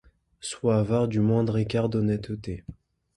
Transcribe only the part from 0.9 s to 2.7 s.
du moindre écart d’honnêteté.-